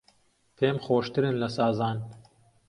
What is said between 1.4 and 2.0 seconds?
لە سازان